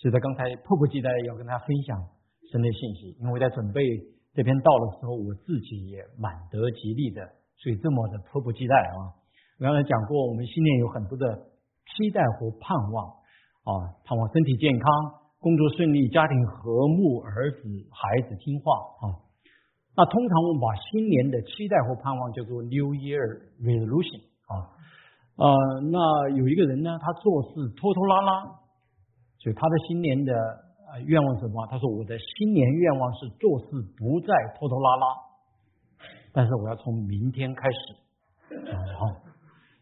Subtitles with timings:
[0.00, 1.92] 所以在刚才迫不及待要跟大家分享
[2.50, 3.84] 神的信息，因为我在准备
[4.32, 7.20] 这篇道的时候，我自己也满得吉利的，
[7.60, 9.12] 所以这么的迫不及待啊。
[9.60, 11.28] 我刚才讲过，我们新年有很多的
[11.84, 13.04] 期待和盼望
[13.68, 14.88] 啊，盼望身体健康、
[15.38, 18.72] 工作顺利、家庭和睦、儿子孩子听话
[19.04, 19.20] 啊。
[19.94, 23.20] 那通常我们把新年的期待和盼望叫做 New Year
[23.60, 24.72] Resolution 啊。
[25.36, 25.52] 呃，
[25.92, 28.32] 那有一个人呢，他做事拖拖拉拉，
[29.40, 30.32] 所以他的新年的
[30.92, 31.66] 呃愿望是什么？
[31.66, 33.66] 他说我的新年愿望是做事
[33.96, 34.28] 不再
[34.58, 35.06] 拖拖拉拉，
[36.32, 37.78] 但是我要从明天开始。
[38.98, 39.06] 好，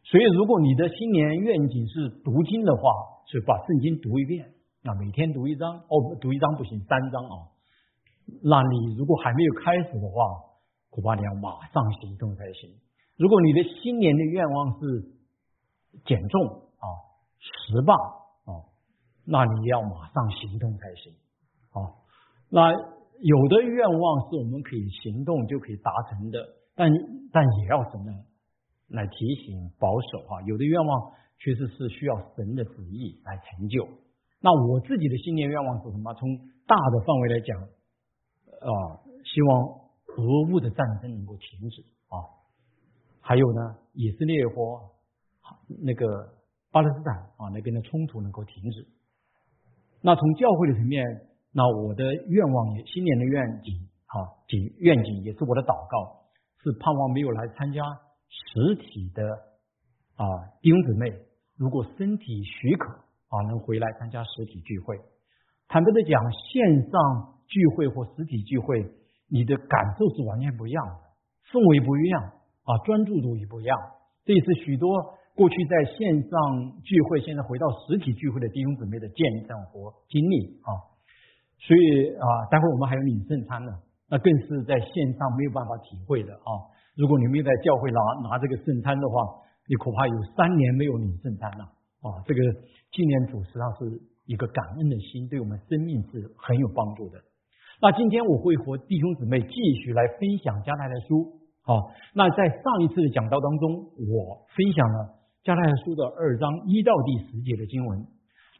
[0.04, 2.82] 所以如果你的新年愿景是读经的话，
[3.26, 4.46] 是把圣经读一遍，
[4.84, 7.48] 啊，每天读一章，哦，读一章不行，三章啊。
[8.44, 10.22] 那你如果还没有开始的话，
[10.90, 12.70] 恐怕你要马上行动才行。
[13.16, 15.02] 如果你的新年的愿望是
[16.04, 16.46] 减重
[16.78, 16.86] 啊，
[17.40, 17.96] 十磅，
[19.28, 21.12] 那你要马上行动才行
[21.76, 21.92] 啊。
[22.48, 22.72] 那
[23.20, 26.38] 有的愿望是我们可以行动就可以达成的，
[26.74, 26.90] 但
[27.30, 28.04] 但也要什么
[28.88, 30.40] 来提醒保守啊？
[30.46, 33.86] 有的愿望确实是需要神的旨意来成就。
[34.40, 36.14] 那我自己的新年愿望是什么？
[36.14, 38.72] 从大的范围来讲啊，
[39.24, 39.60] 希望
[40.16, 42.16] 俄乌的战争能够停止啊，
[43.20, 44.96] 还有呢，以色列或。
[45.80, 46.06] 那个
[46.70, 48.86] 巴勒斯坦啊那边的冲突能够停止。
[50.00, 51.04] 那从教会的层面，
[51.52, 56.22] 那我的愿望也新年的愿景啊景愿景也是我的祷告，
[56.62, 57.82] 是盼望没有来参加
[58.28, 59.24] 实体的
[60.14, 60.24] 啊
[60.62, 61.10] 弟兄姊妹，
[61.56, 62.92] 如果身体许可
[63.28, 64.96] 啊能回来参加实体聚会。
[65.66, 68.86] 坦白的讲，线上聚会或实体聚会，
[69.28, 71.02] 你的感受是完全不一样的，
[71.50, 72.22] 氛围不一样
[72.62, 73.76] 啊，专注度也不一样。
[74.24, 75.18] 这也是许多。
[75.38, 76.34] 过去在线上
[76.82, 80.74] 聚会，现在回到实体聚会的弟兄姊妹的见证和经历啊，
[81.62, 83.70] 所以啊，待会我们还有领圣餐呢，
[84.10, 86.50] 那更是在线上没有办法体会的啊。
[86.98, 89.14] 如果你没有在教会拿拿这个圣餐的话，
[89.70, 91.70] 你恐怕有三年没有领圣餐了
[92.02, 92.18] 啊。
[92.26, 92.42] 这个
[92.90, 93.86] 纪念主实际上是
[94.26, 97.22] 一个感恩的心，对我们生命是很有帮助的。
[97.80, 99.54] 那今天我会和弟兄姊妹继
[99.86, 101.78] 续来分享加太太书啊。
[102.12, 105.17] 那在上一次的讲道当中，我分享了。
[105.44, 108.06] 加拉太书的二章一到第十节的经文，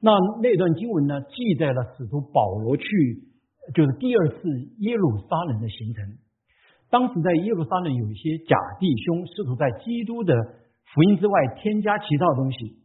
[0.01, 2.85] 那那段经文呢，记载了使徒保罗去
[3.75, 4.37] 就是第二次
[4.79, 6.05] 耶路撒冷的行程。
[6.89, 10.35] 当时在耶路撒冷有一些假弟兄试图在基督的
[10.95, 12.79] 福音之外添加其他的东西，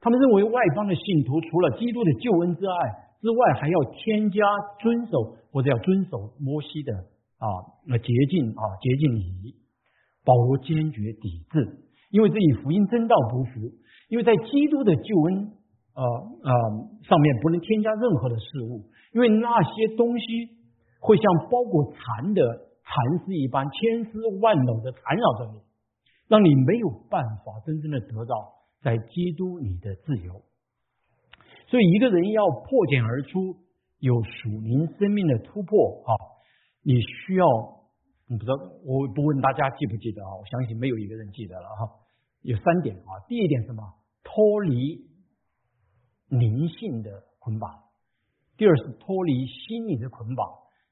[0.00, 2.74] 他们认为外邦的信徒除了基督的救恩之爱
[3.20, 4.42] 之外，还要添加
[4.80, 6.92] 遵守或者要遵守摩西的
[7.38, 7.46] 啊
[7.86, 9.54] 那洁净啊洁净礼仪。
[10.24, 11.83] 保罗坚决抵制。
[12.14, 13.74] 因为这与福音真道不符，
[14.06, 15.50] 因为在基督的救恩
[15.98, 16.52] 呃呃
[17.02, 20.24] 上面不能添加任何的事物，因为那些东西
[21.00, 22.40] 会像包裹蚕的
[22.86, 25.58] 蚕丝一般千丝万缕的缠绕着你，
[26.28, 30.40] 让你没有办法真正的得到在基督里的自由。
[31.66, 33.56] 所以一个人要破茧而出，
[33.98, 36.14] 有属灵生命的突破啊，
[36.84, 37.44] 你需要
[38.28, 38.54] 你不知道，
[38.86, 40.30] 我不问大家记不记得啊？
[40.38, 42.03] 我相信没有一个人记得了哈。
[42.44, 43.82] 有三点啊，第一点什么？
[44.22, 45.08] 脱离
[46.28, 47.88] 灵性的捆绑；
[48.58, 50.44] 第二是脱离心理的捆绑；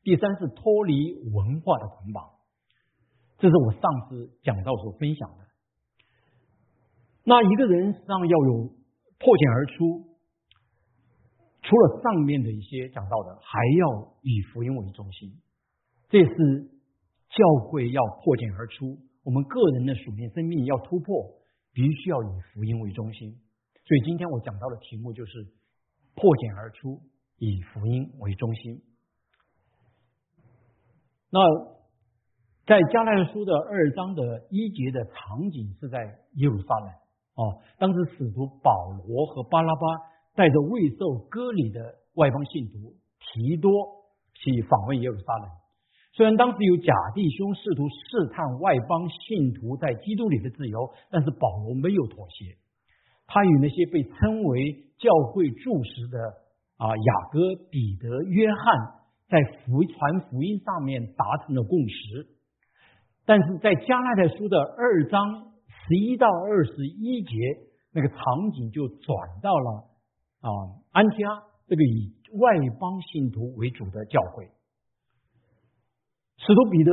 [0.02, 2.30] 第三是脱离文化的捆绑。
[3.36, 5.44] 这是我上次讲到所分享的。
[7.24, 8.68] 那一个人实际上要有
[9.18, 10.08] 破茧而出，
[11.60, 15.30] 除了上面的一些讲到的，还要以福音为中心。
[16.08, 16.34] 这是
[17.28, 21.41] 教会要破茧而出，我们个人的属灵生命要突破。
[21.72, 23.30] 必须要以福音为中心，
[23.84, 25.44] 所以今天我讲到的题目就是
[26.14, 27.00] 破茧而出，
[27.38, 28.82] 以福音为中心。
[31.30, 31.40] 那
[32.66, 35.98] 在加拉书的二章的一节的场景是在
[36.34, 36.88] 耶路撒冷
[37.34, 39.80] 哦，当时使徒保罗和巴拉巴
[40.34, 41.80] 带着未受割礼的
[42.14, 43.72] 外邦信徒提多
[44.34, 45.61] 去访问耶路撒冷。
[46.14, 52.56] 虽然当时有假弟兄试图试探外邦信徒在基督里的自由，但是保罗没有妥协。
[53.26, 56.18] 他与那些被称为教会柱石的
[56.76, 58.58] 啊雅各、彼得、约翰，
[59.30, 62.26] 在福传福音上面达成了共识。
[63.24, 67.30] 但是在加拉太书的二章十一到二十一节，
[67.94, 68.18] 那个场
[68.52, 69.88] 景就转到了
[70.42, 70.48] 啊
[70.90, 74.50] 安提阿这个以外邦信徒为主的教会。
[76.42, 76.90] 使徒彼得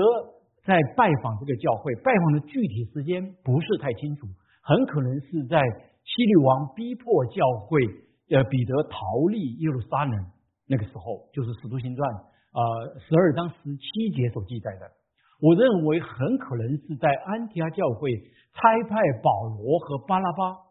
[0.63, 4.28] 在拜访这个教会，拜访的具体时间不是太清楚，
[4.62, 5.60] 很可能是在
[6.06, 7.81] 希律王逼迫教会
[8.30, 10.13] 呃，彼得逃离耶路撒冷
[10.68, 12.10] 那个时候，就是《使徒行传》
[12.54, 14.86] 呃十二章十七节所记载的。
[15.42, 18.12] 我认为很可能是在安提阿教会
[18.54, 20.62] 差派保罗和巴拉巴，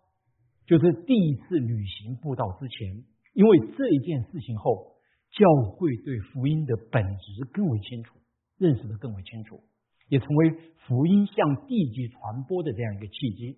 [0.66, 3.02] 就是第一次旅行布道之前，
[3.34, 4.94] 因为这一件事情后，
[5.34, 5.42] 教
[5.72, 8.14] 会对福音的本质更为清楚，
[8.58, 9.60] 认识的更为清楚，
[10.08, 10.50] 也成为
[10.87, 13.56] 福音向地级传播的这样一个契机。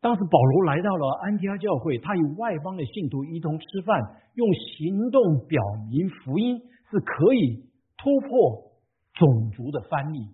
[0.00, 3.98] 当时保罗来到了安提阿教会，他与外邦的信徒一同吃饭，
[4.34, 6.58] 用行动表明福音
[6.90, 7.64] 是可以
[7.96, 8.72] 突破
[9.14, 10.28] 种族的翻译，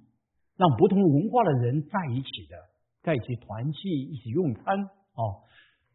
[0.56, 2.56] 让不同文化的人在一起的，
[3.02, 4.76] 在一起团契，一起用餐。
[5.14, 5.46] 哦，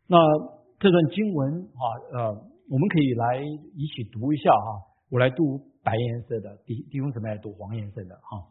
[0.07, 0.17] 那
[0.79, 1.83] 这段经文啊，
[2.13, 2.29] 呃，
[2.69, 4.94] 我们可以来一起读一下哈。
[5.11, 8.41] 我来读白颜色的，弟弟兄姊妹来读黄颜色的哈。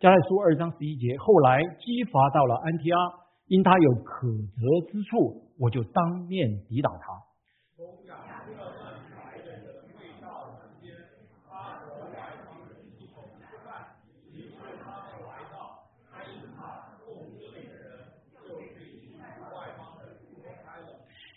[0.00, 2.98] 加来书二章十一节，后来激发到了安提阿。
[3.46, 7.08] 因他有可责之处，我就当面抵挡他。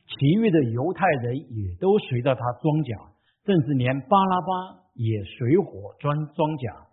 [0.06, 3.13] 其余的犹太人也都随着他装甲，
[3.46, 4.48] 甚至连巴拉巴
[4.94, 6.88] 也水火装装甲。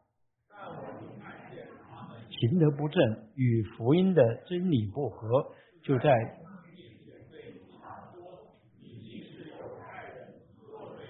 [2.28, 3.02] 行德不正，
[3.34, 5.52] 与福音的真理不合，
[5.82, 6.10] 就在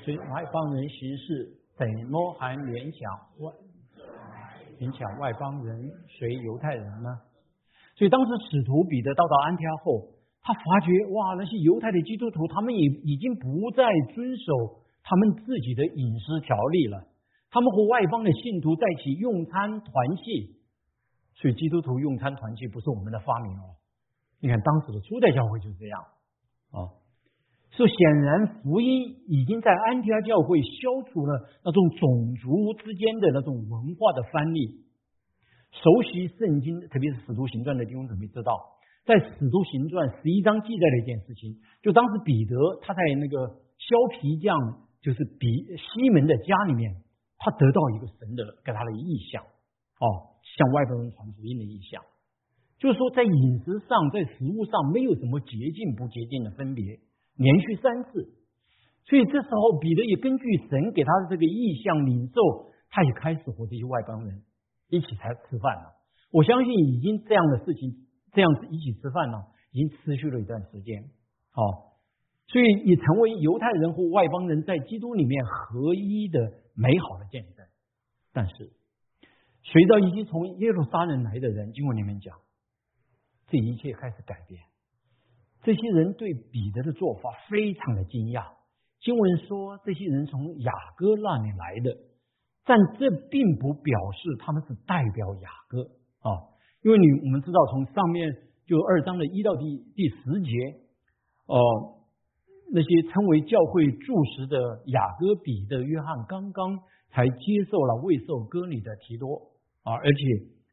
[0.04, 3.52] 所以外邦人行事，怎么还联想外
[4.78, 7.08] 联想外邦人随犹太人呢？
[7.96, 10.08] 所以当时使徒彼得到达安提阿后，
[10.42, 13.84] 他发觉哇，那些犹太的基督徒，他们也已经不再
[14.14, 17.06] 遵守他们自己的饮食条例了，
[17.50, 20.60] 他们和外邦的信徒在一起用餐团契。
[21.34, 23.76] 所以基督徒用餐团契不是我们的发明哦。
[24.40, 26.00] 你看当时的初代教会就是这样
[26.70, 26.92] 啊。
[27.72, 34.84] 所以显然福音已经在安提阿教会消除了那种种族之间的那种文化的藩篱。
[35.70, 38.58] 熟悉圣经，特别是使徒行传的弟兄姊妹知道，
[39.06, 43.46] 在使徒行传十一章记载了一件事情，就当时彼得他在那个
[43.78, 44.58] 削皮匠
[45.00, 46.94] 就是比西门的家里面，
[47.38, 50.36] 他得到一个神的给他的意象哦。
[50.56, 52.02] 向外邦人传福音的意向，
[52.78, 56.98] 就是说，在饮食上，在食物上，没有什么洁净不洁净的分别，
[57.36, 58.10] 连续三次。
[59.06, 64.42] 所以这时候，彼得也根据神给他的这个意向领受，他也开始和这些外邦人
[64.88, 65.92] 一起才吃饭了。
[66.32, 69.38] 我相信，已经这样的事情，这样子一起吃饭呢，
[69.72, 71.04] 已经持续了一段时间。
[71.52, 71.89] 好，
[72.50, 76.38] 所以也成为犹太人和外邦人在基督里面合一的
[76.74, 77.64] 美好的见证。
[78.32, 78.72] 但是。
[79.62, 82.34] 随着一些从耶路撒冷来的人，经过你们讲，
[83.46, 84.58] 这一切开始改变。
[85.62, 88.42] 这些人对彼得的做法非常的惊讶。
[89.00, 91.94] 经文说，这些人从雅各那里来的，
[92.64, 95.82] 但这并不表示他们是代表雅各
[96.26, 98.32] 啊，因为你我们知道，从上面
[98.66, 100.80] 就二章的一到第第十节，
[101.44, 101.99] 哦，
[102.72, 106.78] 那些称为教会柱石的雅各、彼得、约翰，刚刚
[107.10, 109.50] 才接受了未受割礼的提多。
[109.82, 110.20] 啊，而且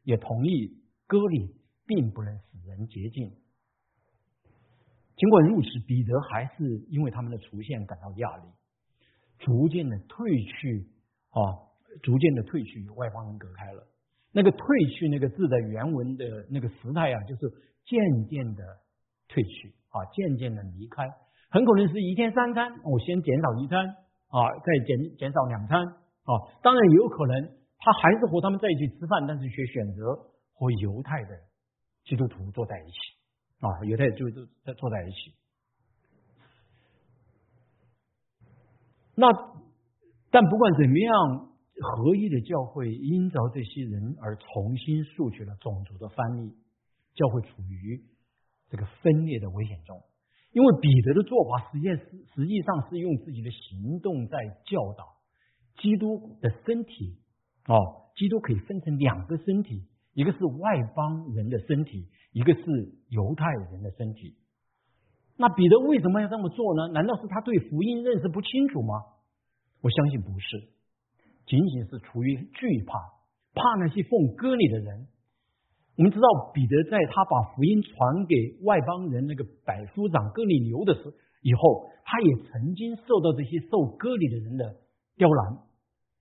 [0.04, 1.56] 也同意割礼
[1.86, 3.32] 并不能使人洁净。
[5.16, 8.42] 尽管如此，彼得还是因为他们的出现感到压力，
[9.38, 10.86] 逐渐的退去
[11.30, 11.40] 啊，
[12.02, 13.82] 逐渐的退去与外邦人隔开了。
[14.30, 17.50] 那个退去那个字的原文的那个时态啊，就是
[17.86, 18.62] 渐渐的
[19.26, 21.08] 退去啊，渐渐的离开。
[21.50, 26.30] 很可能是一天三餐，我先减少一餐啊，再减减少两餐啊，
[26.62, 27.58] 当然有可能。
[27.80, 30.04] 他还是和他们在一起吃饭，但是却选择
[30.52, 31.30] 和犹太的
[32.04, 32.96] 基督徒坐在一起
[33.60, 35.32] 啊，犹太就就在坐在一起。
[39.14, 39.28] 那
[40.30, 41.48] 但不管怎么样，
[41.80, 46.50] 合一的教会因着这些人而重新树起了种族的翻译，
[47.14, 48.02] 教会处于
[48.70, 50.02] 这个分裂的危险中。
[50.52, 51.98] 因为彼得的做法，实际是
[52.34, 55.16] 实际上是用自己的行动在教导
[55.80, 57.18] 基督的身体。
[57.66, 62.62] 哦，基督可以分成两个身体，一个是外邦人的身体，一个是
[63.10, 64.36] 犹太人的身体。
[65.36, 66.88] 那彼得为什么要这么做呢？
[66.92, 68.94] 难道是他对福音认识不清楚吗？
[69.82, 70.70] 我相信不是，
[71.46, 72.98] 仅仅是出于惧怕，
[73.54, 75.06] 怕那些奉割礼的人。
[75.98, 81.02] 我们知道，彼得在他把福音传给外邦人那个百夫长格里牛的时
[81.42, 84.76] 以后，他也曾经受到这些受割礼的人的
[85.16, 85.58] 刁难。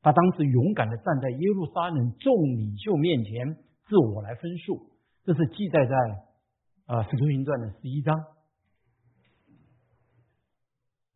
[0.02, 3.54] 他当时勇敢的站在耶路撒冷众领袖面前，
[3.86, 4.90] 自我来分述，
[5.26, 5.94] 这是记载在
[6.88, 8.18] 啊《使徒行传》的十一章。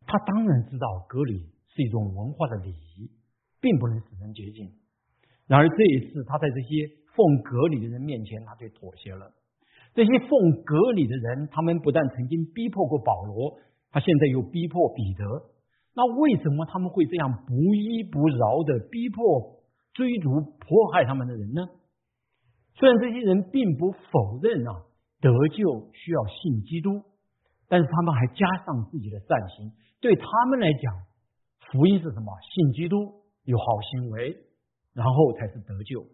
[0.06, 3.10] 他当然知道隔离是一种文化的礼仪，
[3.60, 4.70] 并不能使人洁净。
[5.48, 9.32] 然而这一次，他在这些奉隔离的人面前，他就妥协了。
[9.94, 10.30] 这些奉
[10.64, 13.58] 隔离的人，他们不但曾经逼迫过保罗，
[13.90, 15.24] 他现在又逼迫彼得。
[15.94, 19.60] 那为什么他们会这样不依不饶的逼迫、
[19.92, 21.68] 追逐、迫害他们的人呢？
[22.76, 24.86] 虽然这些人并不否认啊
[25.20, 27.02] 得救需要信基督，
[27.68, 29.72] 但是他们还加上自己的善行。
[30.00, 30.94] 对他们来讲，
[31.70, 32.32] 福音是什么？
[32.54, 32.96] 信基督
[33.44, 34.34] 有好行为，
[34.94, 36.06] 然后才是得救。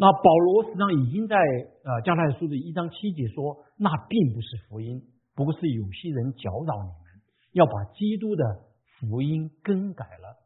[0.00, 1.36] 那保罗实际上已经在
[1.84, 5.02] 呃加太书的一章七节说，那并不是福音，
[5.34, 7.20] 不过是有些人搅扰你们，
[7.52, 8.42] 要把基督的
[8.96, 10.40] 福音更改了。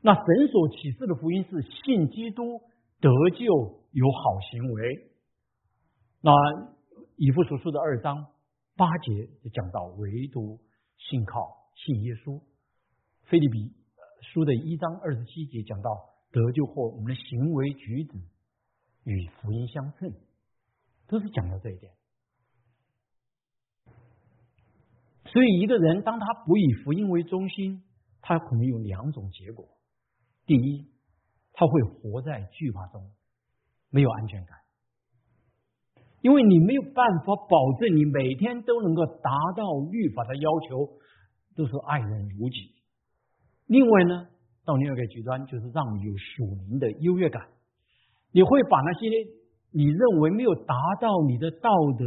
[0.00, 2.62] 那神所启示的福音是信基督
[2.98, 3.44] 得救
[3.92, 5.12] 有好行为。
[6.22, 6.32] 那
[7.16, 8.24] 以弗所书的二章
[8.74, 10.58] 八节就讲到，唯独
[10.96, 12.40] 信靠信耶稣。
[13.24, 13.70] 菲利比
[14.32, 15.90] 书的一章二十七节讲到，
[16.32, 18.18] 得救后我们的行为举止。
[19.04, 20.12] 与福音相称，
[21.06, 21.92] 都是讲到这一点。
[25.26, 27.82] 所以，一个人当他不以福音为中心，
[28.22, 29.68] 他可能有两种结果：
[30.46, 30.90] 第一，
[31.52, 33.10] 他会活在惧怕中，
[33.90, 34.58] 没有安全感，
[36.22, 40.98] 因为你没有办法保证你每天都能够达到律法的要求，
[41.54, 42.74] 都是爱人如己。
[43.66, 44.28] 另外呢，
[44.64, 47.48] 到另外一个极端，就是让你有属灵的优越感。
[48.38, 49.08] 你会把那些
[49.72, 52.06] 你认为没有达到你的道德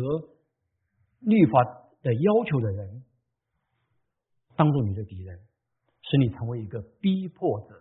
[1.20, 1.62] 律法
[2.02, 3.04] 的要求的人，
[4.56, 5.40] 当做你的敌人，
[6.04, 7.76] 使你成为一个逼迫者。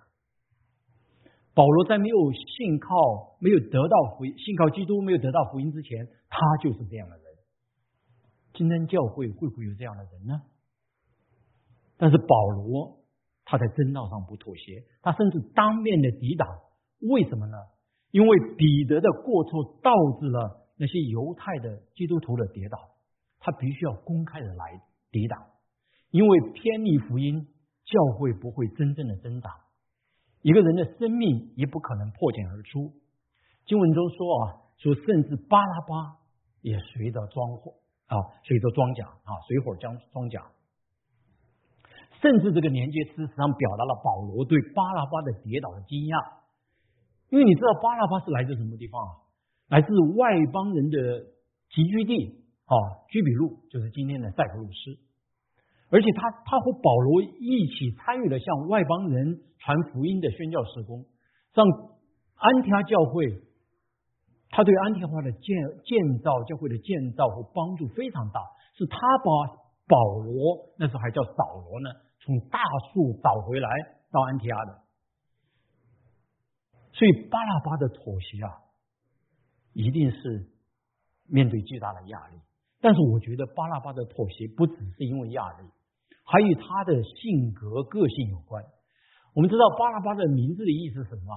[1.55, 7.25] 保罗在没有信靠、没有得到福音、信靠基督没有得到福音之前，他就是这样的人。
[8.55, 10.43] 今天教会会不会有这样的人呢？
[11.99, 12.99] 但是保罗
[13.45, 16.49] 他在真道上不妥协，他甚至当面的抵挡。
[17.09, 17.57] 为什么呢？
[18.11, 22.79] 因为彼得的过错导致了那些犹太的基督徒的跌倒，
[23.39, 25.39] 他必须要公开的来抵挡。
[26.11, 27.47] 因为偏离福音，
[27.85, 29.53] 教会不会真正的增长，
[30.43, 32.93] 一个人的生命也不可能破茧而出。
[33.65, 34.43] 经文中说啊，
[34.79, 36.19] 说甚至巴拉巴
[36.63, 37.75] 也随着装火
[38.07, 40.51] 啊，随着装甲啊，随火将装甲。
[42.21, 46.40] 甚至这个连接词实际上表达了保罗对巴拉巴的跌倒的惊讶。
[47.31, 49.11] 因为你知道巴拉巴是来自什么地方啊？
[49.69, 50.99] 来自外邦人的
[51.71, 52.75] 集居地啊，
[53.09, 54.99] 居比路就是今天的塞浦路斯。
[55.91, 61.05] 而且他他和保罗一起参与了向外邦人传福音的宣教施工。
[61.55, 61.67] 让
[62.35, 63.27] 安提阿教会，
[64.51, 68.41] 他对安提阿的建建造教会的建造和帮助非常大，
[68.75, 69.55] 是他把
[69.87, 72.59] 保罗那时候还叫扫罗呢，从大
[72.93, 73.69] 树找回来
[74.11, 74.79] 到安提阿的。
[77.01, 78.61] 所以巴拉巴的妥协啊，
[79.73, 80.51] 一定是
[81.27, 82.37] 面对巨大的压力。
[82.83, 85.67] 但是我觉得巴拉巴的妥协不只是因为压力，
[86.25, 88.63] 还与他的性格个性有关。
[89.35, 91.35] 我们知道巴拉巴的名字的意思是什么？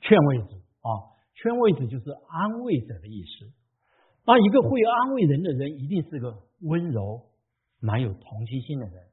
[0.00, 3.52] 劝慰者啊，劝慰者就是安慰者的意思。
[4.24, 7.26] 那一个会安慰人的人，一定是个温柔、
[7.80, 9.08] 蛮有同情心的人。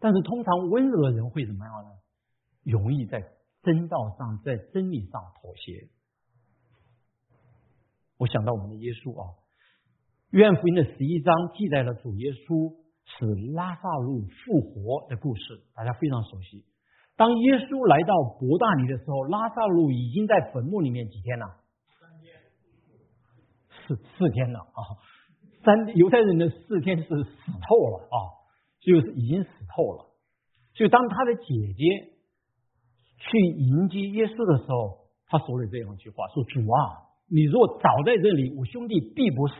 [0.00, 1.90] 但是通常温柔的人会怎么样呢？
[2.62, 3.35] 容易在。
[3.66, 5.88] 真道上，在真理上妥协。
[8.16, 9.34] 我想到我们的耶稣啊，
[10.30, 12.72] 约翰福音的十一章记载了主耶稣
[13.04, 15.42] 使拉萨路复活的故事，
[15.74, 16.64] 大家非常熟悉。
[17.16, 21.46] 当耶稣来到伯大尼的时候，拉萨路已经在坟墓里面几天了？
[21.98, 22.38] 三天，
[23.88, 24.80] 四四天了啊！
[25.64, 28.16] 三犹太人的四天是死透了啊，
[28.78, 30.06] 就是已经死透了。
[30.74, 31.42] 所以当他的姐
[31.76, 32.15] 姐。
[33.18, 39.54] 去迎接耶稣的时候，他说了这样一句话：“说主啊，你若早在这里，我兄弟必不死。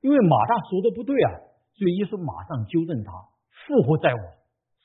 [0.00, 1.30] 因为马大说的不对啊。”
[1.78, 3.12] 所以耶稣马上纠正他
[3.66, 4.20] ：“复活在我，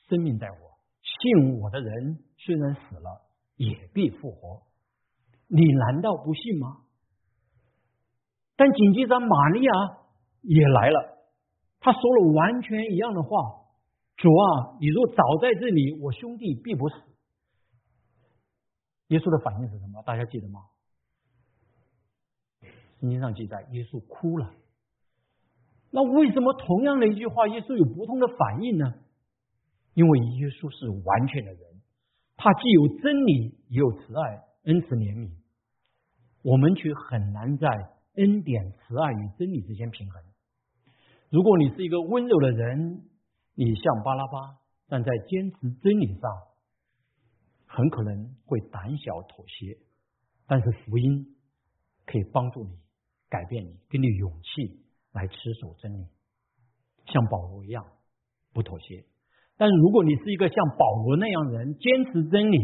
[0.08, 0.56] 生命在我。
[1.02, 3.22] 信我的人虽然死了，
[3.56, 4.62] 也必复活。
[5.48, 6.82] 你难道不信吗？”
[8.56, 9.72] 但紧接着玛利亚
[10.42, 11.26] 也来了，
[11.80, 13.28] 他说了完全一样的话
[14.16, 16.94] ：“主啊，你若早在这里，我兄弟必不死。”
[19.08, 20.02] 耶稣的反应是什么？
[20.02, 20.60] 大家记得吗？
[23.00, 24.54] 圣经上记载，耶稣哭了。
[25.90, 28.94] 那为什么同样的一句话，耶稣有不同的反应呢？
[29.94, 31.60] 因为耶稣是完全的人，
[32.36, 35.30] 他既有真理，也有慈爱、恩慈、怜悯。
[36.42, 37.68] 我们却很难在
[38.16, 40.22] 恩典、慈爱与真理之间平衡。
[41.30, 43.02] 如果你是一个温柔的人，
[43.54, 44.58] 你像巴拉巴
[44.88, 46.30] 站在坚持真理上，
[47.76, 49.76] 很可能会胆小妥协，
[50.46, 51.26] 但是福音
[52.06, 52.70] 可以帮助你
[53.28, 54.80] 改变你，给你勇气
[55.12, 56.06] 来持守真理，
[57.06, 57.84] 像保罗一样
[58.52, 59.04] 不妥协。
[59.56, 62.58] 但如果你是一个像保罗那样的人，坚持真理，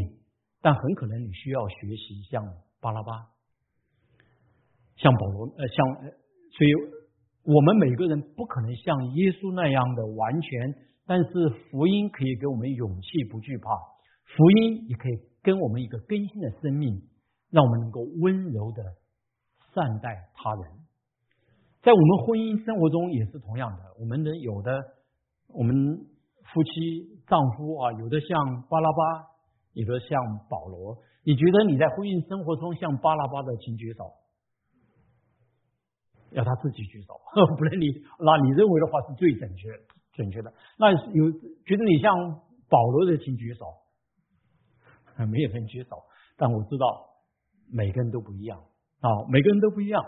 [0.61, 2.45] 但很可能你需要学习像
[2.81, 3.31] 巴拉巴，
[4.97, 6.11] 像保罗，呃，像呃，
[6.53, 6.73] 所以
[7.43, 10.75] 我们每个人不可能像耶稣那样的完全，
[11.07, 11.31] 但是
[11.71, 13.71] 福音可以给我们勇气，不惧怕，
[14.37, 17.03] 福音也可以跟我们一个更新的生命，
[17.51, 18.83] 让我们能够温柔的
[19.75, 20.71] 善待他人。
[21.83, 24.81] 在我们婚姻生活中也是同样的，我们的有的
[25.49, 26.07] 我们。
[26.53, 29.31] 夫妻、丈夫啊，有的像巴拉巴，
[29.73, 30.19] 有的像
[30.51, 30.99] 保罗。
[31.23, 34.11] 你觉得你在婚姻生活中像巴拉巴的，请举手。
[36.33, 37.15] 要他自己举手，
[37.55, 37.87] 不然你
[38.19, 39.71] 那你认为的话是最准确、
[40.11, 40.53] 准确的。
[40.77, 41.31] 那有
[41.63, 42.11] 觉得你像
[42.67, 43.63] 保罗的，请举手。
[45.27, 46.03] 没有人举手，
[46.37, 47.11] 但我知道
[47.71, 48.59] 每个人都不一样
[49.01, 50.05] 啊，每个人都不一样。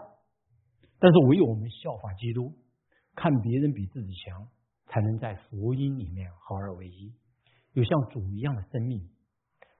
[0.98, 2.52] 但是唯有我们效法基督，
[3.14, 4.48] 看别人比自己强。
[4.88, 7.14] 才能在福音里面合二为一，
[7.72, 9.08] 有像主一样的生命，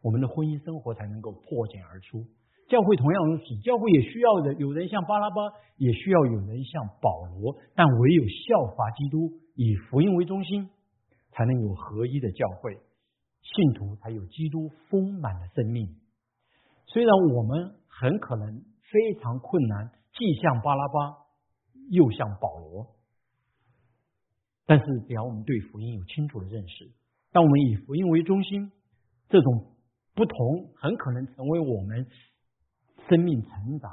[0.01, 2.25] 我们的婚姻生活才能够破茧而出。
[2.67, 5.37] 教会同样如此，教会也需要的有人像巴拉巴，
[5.77, 10.71] 也需要有人像保罗，但唯有效法基督，以福音为中心，
[11.33, 12.79] 才能有合一的教会，
[13.43, 15.97] 信徒才有基督丰满的生命。
[16.87, 21.17] 虽然我们很可能非常困难，既像巴拉巴，
[21.91, 22.95] 又像保罗。
[24.65, 26.93] 但是，只要我们对福音有清楚的认识，
[27.33, 28.71] 当我们以福音为中心，
[29.29, 29.75] 这种
[30.15, 32.07] 不同很可能成为我们
[33.09, 33.91] 生命成长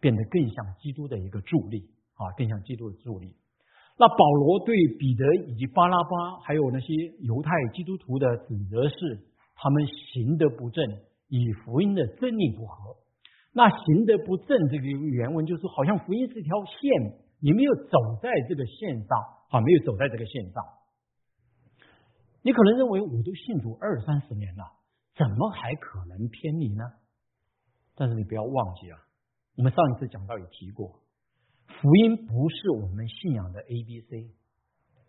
[0.00, 3.36] 变得更像基督的一个助力啊，更像基督的助力。
[3.98, 8.96] 那保罗对彼得以及巴拉巴，还有那些犹太基督徒的指责是，
[9.54, 10.84] 他们行得不正，
[11.28, 12.96] 与福音的真理不合。
[13.52, 17.18] 那行得不正这个原文就是好像福音是一条线。
[17.40, 19.18] 你没有走在这个线上，
[19.50, 20.64] 啊，没有走在这个线上。
[22.42, 24.64] 你可能认为我都信主二三十年了，
[25.16, 26.84] 怎么还可能偏离呢？
[27.96, 28.98] 但是你不要忘记啊，
[29.56, 31.00] 我们上一次讲到也提过，
[31.80, 34.32] 福音不是我们信仰的 A B C，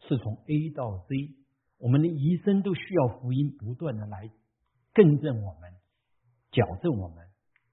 [0.07, 1.35] 是从 A 到 Z，
[1.79, 4.29] 我们的一生都需要福音不断的来
[4.93, 5.71] 更正我们、
[6.51, 7.25] 矫正我们、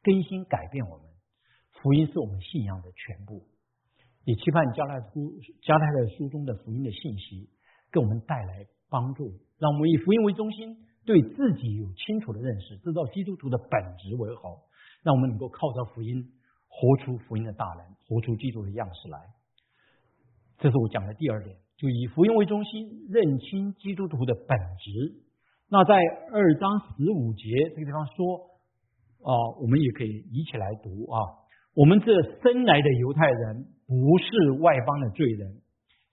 [0.02, 1.06] 更新改变我们。
[1.82, 3.46] 福音是我们信仰的全部。
[4.24, 7.50] 也期盼加太书加太的书中的福音的信息
[7.92, 9.28] 给我们带来帮助，
[9.58, 14.64] 让我们以福音为中心，对自己有清楚的认识，知道基督徒的本质为好，
[15.02, 16.32] 让我们能够靠着福音
[16.76, 19.18] 活出福音的大能，活出基督的样式来。
[20.58, 25.24] 这是我讲的第二点，就以福音为中心，认清基督徒的本质。
[25.70, 25.94] 那在
[26.32, 28.36] 二章十五节这个地方说
[29.24, 31.16] 啊，我们也可以一起来读啊，
[31.74, 32.12] 我们这
[32.42, 33.72] 生来的犹太人。
[33.88, 35.62] 不是外邦的罪人，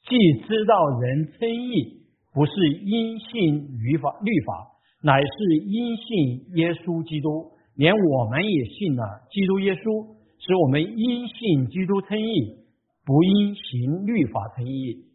[0.05, 7.57] 既知道人称义不是因信律法律法，乃是因信耶稣基督。
[7.73, 10.12] 连我们也信了基督耶稣，
[10.45, 12.57] 使我们因信基督称义，
[13.05, 15.05] 不因行律法称义。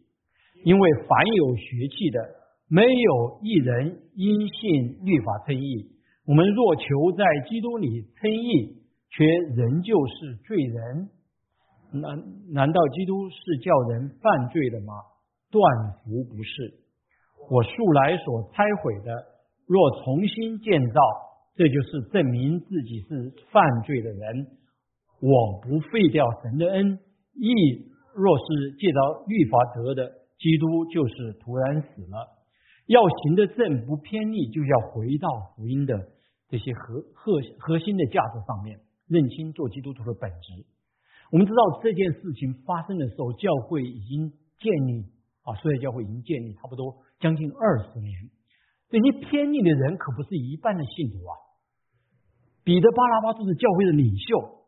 [0.63, 2.19] 因为凡有血气的，
[2.67, 5.85] 没有一人因信律法称义。
[6.25, 6.81] 我们若求
[7.15, 9.23] 在基督里称义，却
[9.55, 11.09] 仍旧是罪人。
[11.91, 14.93] 难难道基督是叫人犯罪的吗？
[15.51, 15.61] 断
[16.03, 16.73] 福不是。
[17.51, 19.13] 我素来所拆毁的，
[19.67, 21.01] 若重新建造，
[21.55, 24.47] 这就是证明自己是犯罪的人。
[25.21, 26.99] 我不废掉神的恩，
[27.35, 27.49] 义
[28.15, 32.39] 若是借着律法得的，基督就是突然死了。
[32.87, 35.93] 要行的正不偏逆，就要回到福音的
[36.47, 40.65] 这些核核核心的价值上面，认清做基督徒的本质。
[41.31, 45.05] 我们知道这件事情发生的时候，教会已经建立
[45.43, 48.11] 啊，所以教会已经建立差不多将近二十年。
[48.89, 51.35] 这些偏逆的人可不是一般的信徒啊，
[52.63, 54.58] 彼得、巴拉巴都是教会的领袖，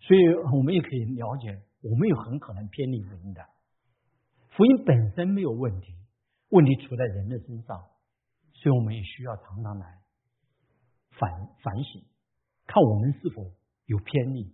[0.00, 0.20] 所以
[0.56, 3.40] 我们也可以了解，我们有很可能偏离福音的。
[4.56, 5.94] 福音本身没有问题，
[6.50, 7.78] 问题出在人的身上，
[8.54, 9.86] 所以我们也需要常常来
[11.18, 11.30] 反
[11.62, 12.02] 反省，
[12.66, 13.44] 看我们是否
[13.86, 14.52] 有偏离。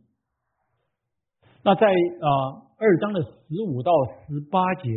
[1.62, 3.90] 那在啊二章的十五到
[4.28, 4.90] 十八节，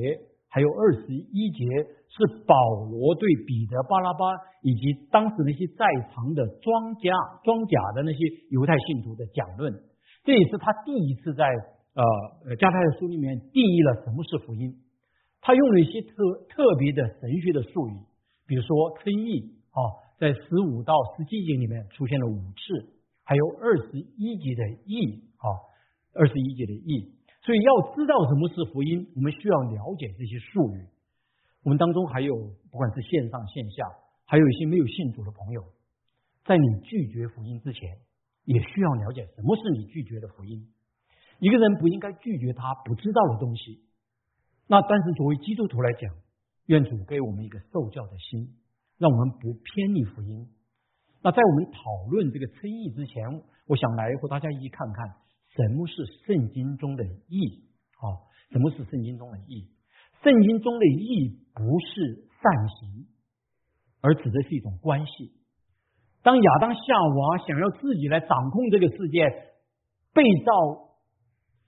[0.49, 1.65] 还有二十一节，
[2.09, 2.55] 是保
[2.89, 4.25] 罗对彼得、巴拉巴
[4.61, 9.73] 以及当时那些在场的庄家、庄甲的那些犹太信徒的讲论。
[10.23, 11.45] 这也是他第一次在
[11.93, 12.03] 呃
[12.45, 14.75] 呃加太的书里面定义了什么是福音。
[15.41, 16.13] 他用了一些特
[16.49, 17.95] 特别的神学的术语，
[18.45, 19.79] 比如说称义啊，
[20.19, 25.47] 在十五到十七节里面出现了五次，还有二十一节的义啊，
[26.13, 27.15] 二十一节的义。
[27.41, 30.85] 所以要知道什么是福音，我们需要了解这些术语。
[31.63, 32.35] 我们当中还有
[32.69, 33.85] 不管是线上线下，
[34.25, 35.63] 还有一些没有信主的朋友，
[36.45, 37.97] 在你拒绝福音之前，
[38.49, 40.73] 也需要了解什么是你拒绝的福音。
[41.37, 43.85] 一个人不应该拒绝他不知道的东西。
[44.65, 46.09] 那但是作为基督徒来讲，
[46.65, 48.55] 愿主给我们一个受教的心，
[48.97, 50.49] 让我们不偏离福音。
[51.21, 55.05] 那在我们讨论这个称义之前，我想来和大家一起看看
[55.55, 55.93] 什么是
[56.25, 57.69] 圣经中的义
[58.01, 58.17] 啊？
[58.51, 59.69] 什么是圣经中的义？
[60.23, 63.05] 圣经中的义不是善行，
[64.01, 65.38] 而指的是一种关系。
[66.23, 69.23] 当亚当夏娃想要自己来掌控这个世界，
[70.13, 70.89] 被造。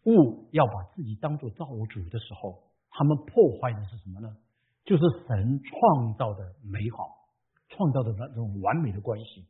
[0.04, 4.36] 物要把自己当做造物主的时候，他们破坏的是什么呢？
[4.84, 7.06] 就是神创造的美好，
[7.70, 9.46] 创造的那种完美的关系。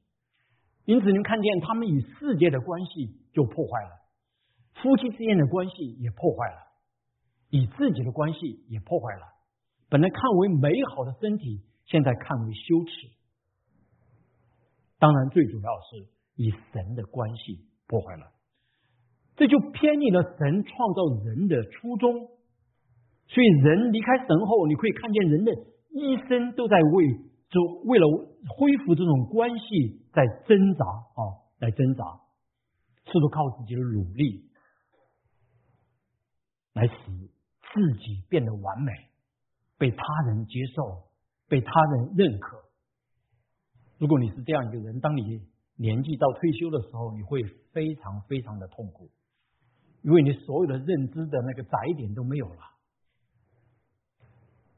[0.84, 3.92] 因此，您看见他们与世界的关系就破坏了，
[4.74, 6.58] 夫妻之间的关系也破坏了，
[7.52, 9.28] 与自己的关系也破坏了。
[9.88, 13.08] 本来看为美好的身体，现在看为羞耻。
[15.02, 18.32] 当然，最主要是以神的关系破坏了。
[19.36, 22.28] 这就偏离了神创造人的初衷，
[23.26, 25.52] 所以人离开神后，你可以看见人的
[25.90, 27.18] 一生都在为
[27.50, 28.06] 就为了
[28.48, 32.04] 恢复这种关系在挣扎啊，来挣扎，
[33.06, 34.52] 试图靠自己的努力
[36.74, 36.94] 来使
[37.74, 38.92] 自己变得完美，
[39.80, 41.10] 被他人接受，
[41.48, 42.62] 被他人认可。
[44.02, 45.22] 如果你是这样一个人，当你
[45.76, 49.12] 年纪到退休的时候，你会非常非常的痛苦。
[50.02, 52.62] 因为你所有的认知的那个窄点都没有了，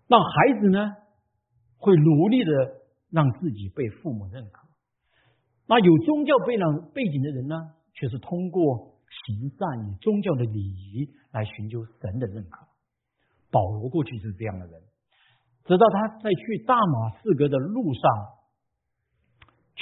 [0.10, 0.92] 那孩子呢
[1.78, 2.52] 会努力的
[3.10, 4.68] 让自己被父母认可，
[5.68, 7.56] 那有宗教背景背景的人呢，
[7.94, 12.68] 却是通过行善与宗教的礼仪来寻求神的认可。
[13.50, 14.82] 保罗过去是这样的人，
[15.64, 18.12] 直到他在去大马士革的路上，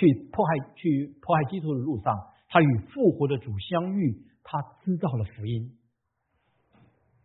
[0.02, 2.18] 去迫害去迫害基督的路上，
[2.50, 4.26] 他与复活的主相遇。
[4.44, 5.78] 他知道了福音，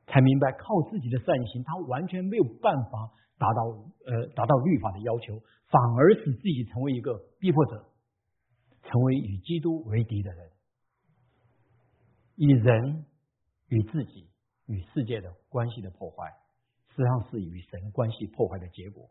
[0.06, 3.62] 才明白靠自己的善行，他完全没有办法达到
[4.04, 7.88] 呃达到律法的要求，反而使自己成为一个逼迫者，
[8.82, 10.50] 成为与基督为敌的人，
[12.36, 13.06] 以人
[13.68, 14.28] 与自己
[14.66, 16.30] 与世界的关系的破坏，
[16.90, 19.08] 实际上是与神关系破坏的结果。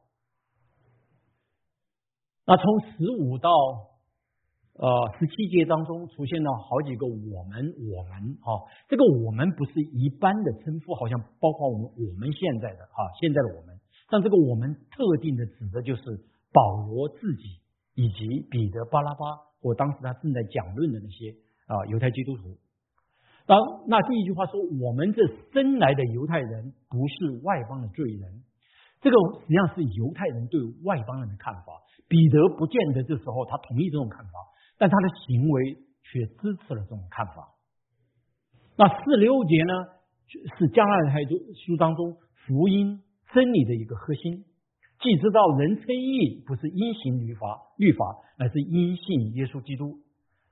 [2.45, 3.49] 那从十五到。
[4.77, 13.79] 呃，十七节当中出现了好几个我们，我们啊，这个我们不是一般的称呼，好像包括我们我们现在的啊，现在的我们，
[14.11, 16.01] 但这个我们特定的指的就是
[16.51, 17.63] 保罗自己
[17.95, 19.23] 以及彼得、巴拉巴
[19.61, 21.31] 或当时他正在讲论的那些
[21.71, 22.57] 啊犹太基督徒。
[23.47, 28.43] 当那第一句话说，我们这生来的犹太人不是外邦的罪人，
[28.99, 31.79] 这个实际上是犹太人对外邦人的看法。
[32.07, 34.31] 彼得不见得这时候他同意这种看法。
[34.77, 37.55] 但他的行为却支持了这种看法。
[38.75, 39.71] 那四六节呢，
[40.59, 42.99] 是加拉太书当中福音
[43.33, 44.43] 真理的一个核心。
[44.99, 48.05] 既知道人称义不是因行律法，律法
[48.37, 49.99] 乃是因信耶稣基督。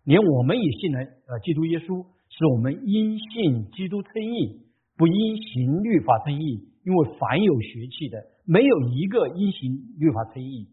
[0.06, 4.64] 连我们也信了呃，基督耶稣，是我们因信基督称义，
[4.96, 6.70] 不因行律法称义。
[6.86, 10.68] 因为凡有血气的，没有一个因行律法称义。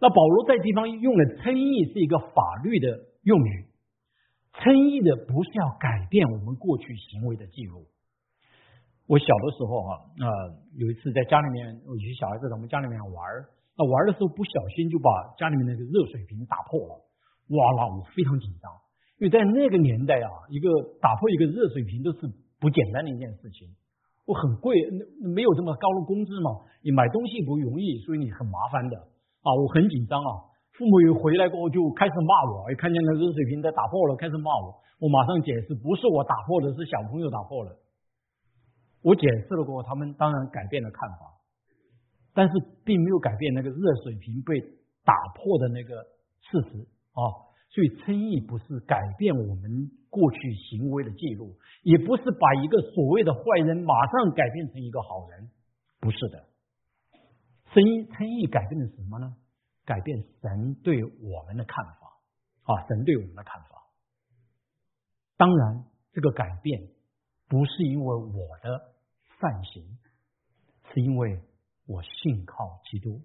[0.00, 2.86] 那保罗在地方用的称义是一个法律的
[3.22, 3.66] 用语，
[4.54, 7.86] 称义的不是要改变我们过去行为的记录。
[9.08, 10.28] 我小的时候哈，啊，
[10.76, 13.24] 有一次在家里面，有些小孩子在我们家里面玩
[13.74, 15.08] 那玩的时候不小心就把
[15.38, 16.94] 家里面那个热水瓶打破了，
[17.48, 18.70] 哇，那我非常紧张，
[19.18, 20.68] 因为在那个年代啊，一个
[21.00, 22.28] 打破一个热水瓶都是
[22.60, 23.66] 不简单的一件事情，
[24.26, 24.76] 我很贵，
[25.22, 26.50] 没有这么高的工资嘛，
[26.82, 29.08] 你买东西不容易，所以你很麻烦的。
[29.42, 30.30] 啊，我很紧张啊！
[30.72, 34.74] 父母一回来过后就开始骂我，一看见那个热水瓶在打破了，开始骂我。
[35.00, 37.76] 我马上解释，不是我打破的，是小朋友打破了。
[39.02, 41.38] 我解释了过后，他们当然改变了看法，
[42.34, 44.60] 但是并没有改变那个热水瓶被
[45.04, 46.02] 打破的那个
[46.42, 47.46] 事实啊。
[47.70, 55.50] 所以称义不是改变我们过去行为的记录，也不是把一个所谓的坏人马上改变成一个好人，
[56.00, 56.47] 不是的。
[57.78, 59.36] 称义，称义改变的什么呢？
[59.84, 62.18] 改变神对我们的看法
[62.64, 63.84] 啊，神对我们的看法。
[65.36, 66.90] 当然，这个改变
[67.46, 68.94] 不是因为我的
[69.40, 69.98] 善行，
[70.92, 71.40] 是因为
[71.86, 73.22] 我信靠基督。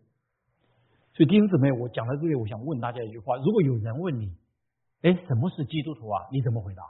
[1.13, 4.37] 所以弟兄姊妹，我讲到这里，我想问大家一句话：如果有人问你，
[5.01, 6.27] 哎，什么是基督徒啊？
[6.31, 6.83] 你怎么回答？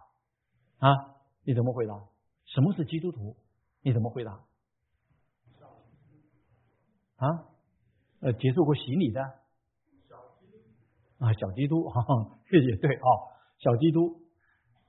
[0.79, 1.15] 啊？
[1.43, 1.93] 你怎么回答？
[2.45, 3.37] 什么是基督徒？
[3.81, 4.43] 你怎么回答？
[7.15, 7.45] 啊？
[8.23, 9.21] 呃，接受过洗礼的？
[11.19, 13.09] 啊，小基督， 哈哈，这也对啊，
[13.59, 14.15] 小基督，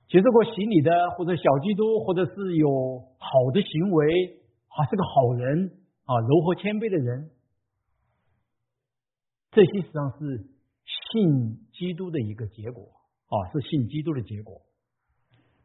[0.07, 5.71] 接受过洗礼的，或者小基督，或者是有好的行为，啊，是个好人
[6.05, 7.29] 啊，柔和谦卑的人，
[9.51, 10.47] 这些实际上是
[11.11, 12.83] 信基督的一个结果
[13.27, 14.61] 啊，是信基督的结果。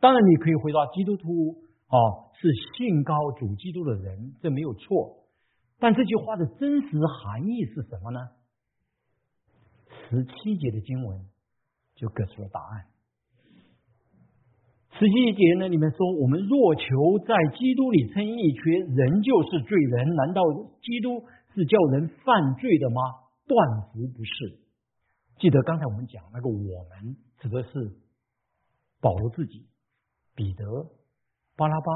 [0.00, 5.19] 当然，你可以回答基督徒啊是信高主基督的人，这没有错。
[5.80, 8.20] 但这句话的真实含义是什么呢？
[10.08, 11.26] 十七节的经文
[11.94, 12.86] 就给出了答案。
[14.92, 20.42] 十七节呢里面说：“我们若求在基督里称义，却仍旧是罪人，难道
[20.82, 23.00] 基督是叫人犯罪的吗？
[23.46, 24.60] 断乎不是。”
[25.40, 27.96] 记得刚才我们讲那个“我们”指的是
[29.00, 29.66] 保罗自己。
[30.34, 30.64] 彼得、
[31.56, 31.86] 巴拉巴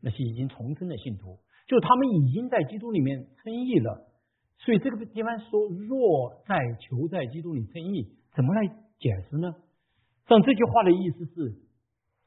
[0.00, 1.38] 那些已经重生的信徒，
[1.70, 4.10] 就他们已经在基督里面称义了。
[4.58, 8.66] 所以这个地方说“若在求在基督里称义”，怎么来
[8.98, 9.54] 解释呢？
[10.26, 11.52] 像这句话的意思是：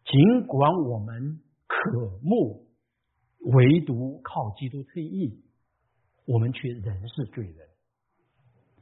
[0.05, 2.67] 尽管我们渴慕，
[3.51, 5.43] 唯独靠基督称义，
[6.25, 7.67] 我们却仍是罪人。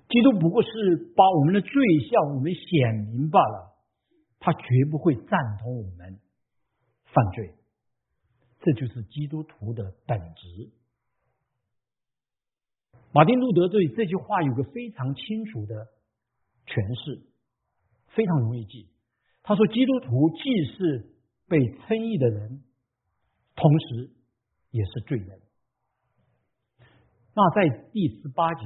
[0.09, 0.69] 基督不过是
[1.15, 1.71] 把我们的罪
[2.11, 3.73] 向我们显明罢了，
[4.39, 6.19] 他绝不会赞同我们。
[7.13, 7.53] 犯罪，
[8.61, 10.71] 这就是基督徒的本质。
[13.11, 15.87] 马丁路德对这句话有个非常清楚的
[16.65, 17.27] 诠释，
[18.15, 18.87] 非常容易记。
[19.43, 20.43] 他说：“基督徒既
[20.77, 21.11] 是
[21.47, 22.63] 被称义的人，
[23.55, 24.11] 同时
[24.69, 25.41] 也是罪人。”
[27.35, 28.61] 那在第十八节，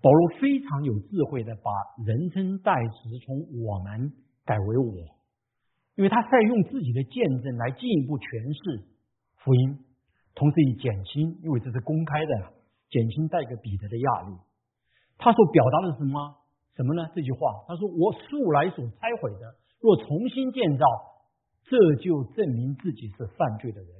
[0.00, 1.70] 保罗非常有智慧的把
[2.06, 4.12] 人称代词从“我们”
[4.46, 5.19] 改为“我”。
[5.96, 8.24] 因为他在用自己的见证来进一步诠
[8.56, 8.88] 释
[9.36, 9.84] 福音，
[10.34, 12.32] 同时以减轻，因为这是公开的，
[12.88, 14.32] 减轻带给彼得的压力。
[15.18, 16.40] 他所表达的是什么？
[16.72, 17.04] 什么呢？
[17.12, 19.44] 这句话，他说：“我素来所拆毁的，
[19.82, 20.86] 若重新建造，
[21.68, 23.90] 这就证明自己是犯罪的人。”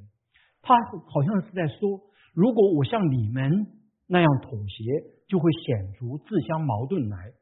[0.63, 0.73] 他
[1.13, 2.01] 好像是在说
[2.33, 3.67] ：“如果我像你们
[4.07, 4.85] 那样妥协，
[5.29, 7.33] 就会显出自相矛盾来。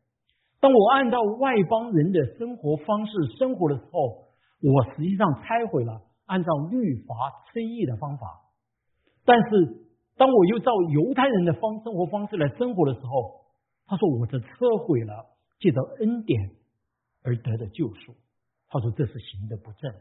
[0.58, 4.26] 当我按照外邦人的生活方式生活的时候。”
[4.60, 7.14] 我实际上拆毁了按照律法
[7.52, 8.42] 称义的方法，
[9.24, 13.46] 但是当我又照犹太人的方生活方式来生活的时候，
[13.86, 14.46] 他说我这撤
[14.86, 15.26] 毁了
[15.60, 16.50] 借着恩典
[17.22, 18.14] 而得的救赎。
[18.68, 19.94] 他说这是行的不正。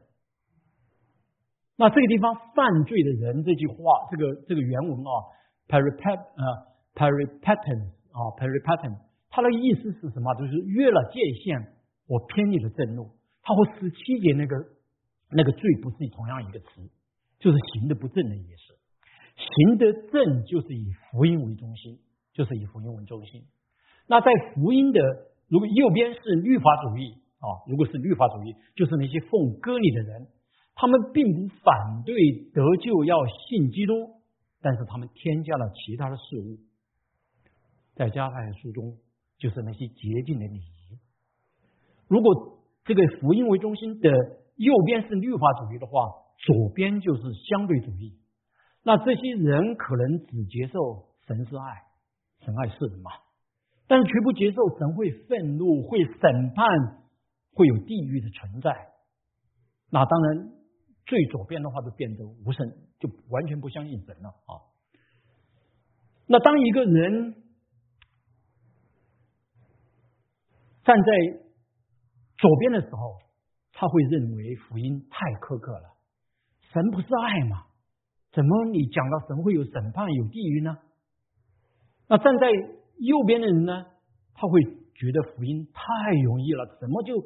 [1.78, 3.76] 那这个地方犯罪的人这句话，
[4.10, 5.12] 这个这个原文啊
[5.70, 6.44] ，peripat 啊
[6.96, 8.98] ，peripaten 啊，peripaten，
[9.30, 10.34] 它的意思是什么？
[10.36, 11.74] 就是越了界限，
[12.08, 13.12] 我偏离了正路。
[13.48, 14.58] 他和十七节那个
[15.32, 16.68] 那个罪不是同样一个词，
[17.40, 18.76] 就是行的不正的意思。
[19.38, 21.98] 行的正就是以福音为中心，
[22.34, 23.46] 就是以福音为中心。
[24.06, 25.00] 那在福音的
[25.48, 30.28] 如果右边是律法主义啊，如果是律法主义，就是那些奉割礼的人，
[30.76, 32.18] 他们并不反对
[32.54, 33.94] 得救要信基督，
[34.60, 36.58] 但是他们添加了其他的事物。
[37.96, 38.98] 在加太书中，
[39.38, 41.00] 就是那些洁净的礼仪。
[42.10, 42.57] 如果
[42.88, 44.10] 这个福音为中心的
[44.56, 48.18] 右边是律法主义的话，左边就是相对主义。
[48.82, 51.84] 那这些人可能只接受神是爱，
[52.46, 53.12] 神爱世人嘛，
[53.88, 57.04] 但是绝不接受神会愤怒、会审判、
[57.54, 58.72] 会有地狱的存在。
[59.90, 60.52] 那当然，
[61.06, 64.64] 最左边的话就变得无神，就完全不相信神了啊。
[66.26, 67.36] 那当一个人
[70.86, 71.47] 站在
[72.38, 73.18] 左边的时候，
[73.74, 75.98] 他会认为福音太苛刻了，
[76.72, 77.66] 神不是爱吗？
[78.32, 80.78] 怎么你讲到神会有审判、有地狱呢？
[82.08, 82.52] 那站在
[83.00, 83.86] 右边的人呢？
[84.36, 84.62] 他会
[84.94, 87.20] 觉得福音太容易了，怎么就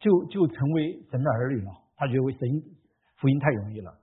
[0.00, 1.70] 就就成为神的儿女了？
[1.94, 2.48] 他觉得神
[3.16, 4.00] 福音太容易了。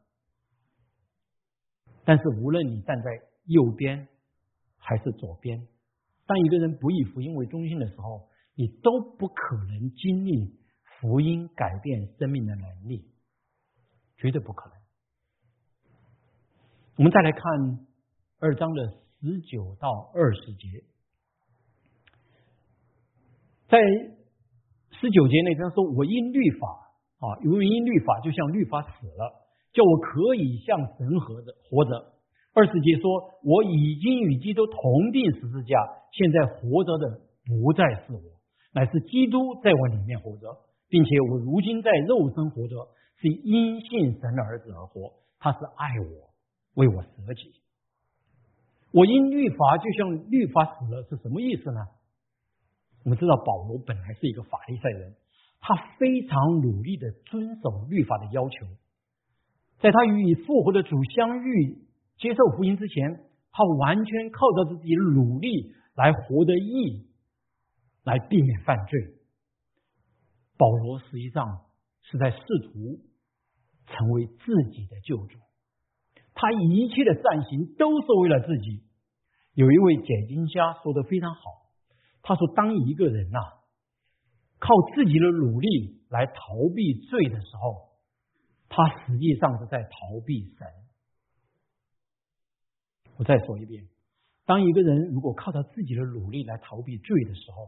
[2.05, 3.11] 但是无论你站在
[3.45, 4.07] 右边
[4.77, 5.67] 还是左边，
[6.25, 8.30] 当一个人不以福音为中心的时候。
[8.61, 13.09] 你都不可能经历福音改变生命的能力，
[14.17, 14.77] 绝对不可能。
[16.97, 17.41] 我们再来看
[18.37, 18.87] 二章的
[19.19, 20.83] 十九到二十节，
[23.67, 23.79] 在
[24.91, 26.67] 十九节那章说：“我因律法
[27.17, 29.41] 啊，由于因律法，就像律法死了，
[29.73, 32.13] 叫我可以向神活着活着。
[32.53, 35.79] 二十节说：“我已经与基督同定十字架，
[36.11, 38.21] 现在活着的不再是我，
[38.73, 40.57] 乃是基督在我里面活着，
[40.89, 45.13] 并且我如今在肉身活着，是因信神的儿子而活。
[45.39, 46.29] 他是爱我，
[46.75, 47.53] 为我舍己。
[48.91, 51.79] 我因律法就像律法死了，是什么意思呢？
[53.03, 55.15] 我们知道保罗本来是一个法利赛人，
[55.59, 58.67] 他非常努力的遵守律法的要求。”
[59.81, 61.79] 在他与复活的主相遇、
[62.19, 67.07] 接受福音之前，他完全靠着自己的努力来活得义，
[68.03, 69.15] 来避免犯罪。
[70.57, 71.65] 保罗实际上
[72.01, 72.39] 是在试
[72.71, 72.99] 图
[73.87, 75.37] 成为自己的救主，
[76.33, 78.83] 他一切的善行都是为了自己。
[79.53, 81.41] 有一位解经家说的非常好，
[82.21, 83.39] 他说：“当一个人呐，
[84.59, 86.33] 靠自己的努力来逃
[86.73, 87.91] 避罪的时候。”
[88.73, 90.65] 他实际上是在逃避神。
[93.17, 93.89] 我再说一遍，
[94.45, 97.67] 当一个人如果靠他自己的努力来逃避罪的时候，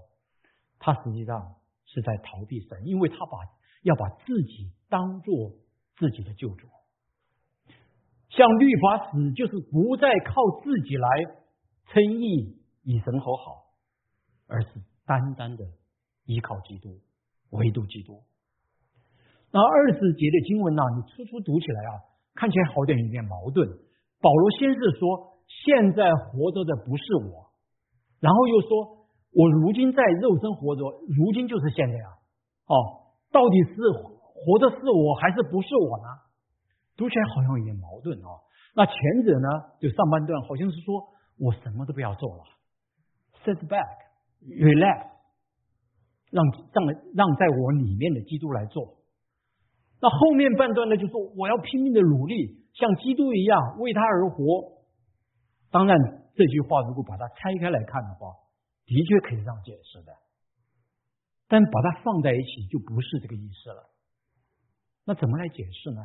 [0.85, 3.37] 他实际上是在逃避神，因为他把
[3.83, 5.51] 要把自己当做
[5.95, 6.67] 自己的救主。
[8.27, 11.07] 像律法死，就是不再靠自己来
[11.87, 13.63] 称义与神和好，
[14.45, 14.67] 而是
[15.05, 15.63] 单单的
[16.25, 16.99] 依靠基督，
[17.51, 18.21] 唯独基督。
[19.51, 20.83] 那二十节的经文呢？
[20.97, 21.93] 你初初读起来啊，
[22.35, 23.69] 看起来好点有点矛盾。
[24.19, 27.53] 保罗先是说现在活着的不是我，
[28.19, 29.02] 然后又说
[29.33, 32.09] 我如今在肉身活着，如今就是现在啊。
[32.67, 32.73] 哦，
[33.31, 36.07] 到底是活的是我还是不是我呢？
[36.95, 38.45] 读起来好像有点矛盾哦。
[38.75, 39.47] 那前者呢，
[39.79, 42.43] 就上半段好像是说我什么都不要做了
[43.43, 45.07] ，sit back，relax，
[46.29, 48.97] 让让让在我里面的基督来做。
[49.99, 54.83] 那后面半段呢，就说我要拼命的努力，像基督一样为他而活。
[55.71, 55.97] 当然，
[56.35, 58.35] 这句话如果把它拆开来看的话，
[58.85, 60.15] 的确可以这样解释的。
[61.47, 63.89] 但把它放在一起，就不是这个意思了。
[65.05, 66.01] 那怎么来解释呢？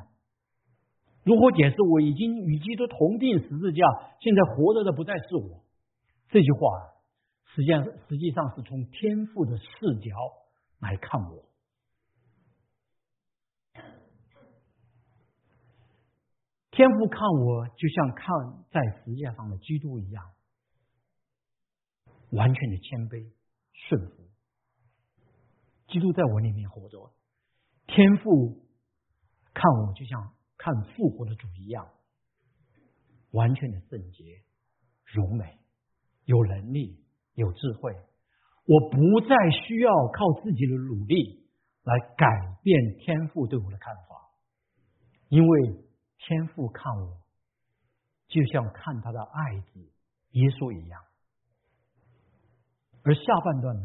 [1.24, 3.84] 如何解释我已经与基督同定十字架，
[4.20, 5.64] 现在活着的不再是我？
[6.28, 6.58] 这句话
[7.54, 9.66] 实际上实际上是从天赋的视
[10.00, 10.10] 角
[10.80, 11.44] 来看我。
[16.70, 20.24] 天父看我，就像看在十字架上的基督一样，
[22.30, 23.30] 完全的谦卑
[23.72, 24.28] 顺服。
[25.88, 27.12] 基督在我里面活着，
[27.86, 28.66] 天父
[29.54, 31.88] 看我，就像看复活的主一样，
[33.30, 34.42] 完全的圣洁、
[35.04, 35.58] 柔美、
[36.24, 37.92] 有能力、有智慧。
[38.66, 39.34] 我不再
[39.66, 41.48] 需要靠自己的努力
[41.84, 42.26] 来改
[42.62, 44.30] 变天父对我的看法，
[45.28, 45.84] 因为。
[46.20, 47.22] 天父看我，
[48.26, 49.80] 就像看他的爱子
[50.32, 51.00] 耶稣一样。
[53.04, 53.82] 而下半段呢，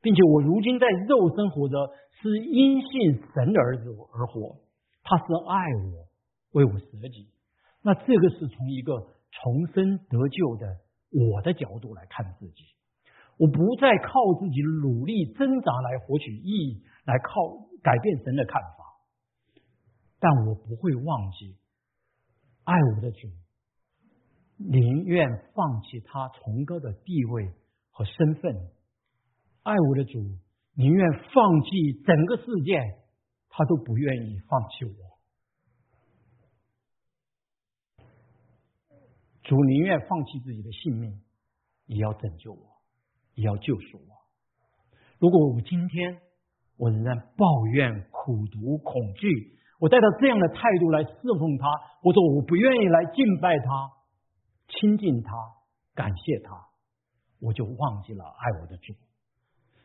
[0.00, 1.76] 并且我如今在肉身活着，
[2.20, 4.60] 是因信神的儿子而活。
[5.02, 6.08] 他是爱我，
[6.52, 7.28] 为我舍己。
[7.82, 10.78] 那这个是从一个重生得救的
[11.10, 12.64] 我的角度来看自己。
[13.36, 18.84] 我不再靠自己努力挣扎来获取意义，来靠改变神的看法。
[20.20, 21.56] 但我不会忘记，
[22.62, 23.28] 爱我的主
[24.56, 27.50] 宁愿放弃他崇高的地位
[27.94, 28.70] 和身份，
[29.62, 30.18] 爱我的主
[30.74, 32.76] 宁愿放弃整个世界，
[33.48, 35.14] 他都不愿意放弃我。
[39.44, 41.22] 主宁愿放弃自己的性命，
[41.86, 42.82] 也要拯救我，
[43.34, 44.16] 也要救赎我。
[45.20, 46.20] 如果我今天
[46.76, 51.68] 我仍然抱怨、苦读、恐惧，我带着这样的态度来侍奉他，
[52.02, 53.92] 或者我不愿意来敬拜他、
[54.66, 55.30] 亲近他、
[55.94, 56.73] 感谢他，
[57.44, 58.94] 我就忘记了爱我的主。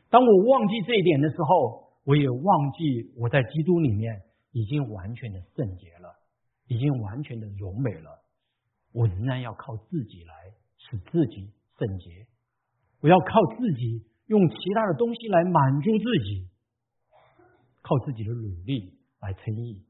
[0.09, 6.15] 当我忘记这一点的时候，我也忘记我在基督里面已经完全的圣洁了，
[6.67, 8.23] 已经完全的荣美了。
[8.93, 10.33] 我仍然要靠自己来
[10.77, 12.25] 使自己圣洁，
[13.01, 16.47] 我要靠自己用其他的东西来满足自己，
[17.81, 19.83] 靠自己的努力来称义。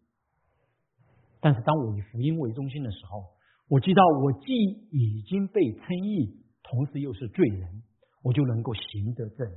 [1.40, 3.24] 但是当我以福音为中心的时候，
[3.70, 4.54] 我知道我既
[4.92, 7.84] 已经被称义，同时又是罪人，
[8.24, 9.48] 我就能够行得正。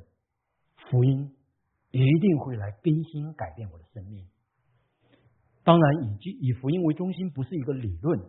[0.91, 1.35] 福音
[1.91, 4.27] 一定会来更新改变我的生命。
[5.65, 8.21] 当然，以以以福音为中心不是一个理论，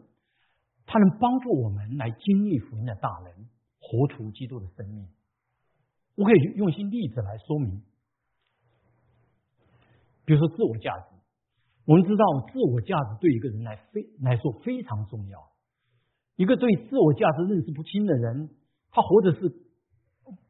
[0.86, 3.49] 它能帮助我们来经历福音的大能，
[3.80, 5.07] 活出基督的生命。
[6.15, 7.82] 我可以用一些例子来说明，
[10.26, 11.15] 比如说自我价值。
[11.86, 15.39] 我们知道，自我价值对一个人来非来说非常重要。
[16.36, 18.49] 一个对自我价值认识不清的人，
[18.93, 19.49] 他或者是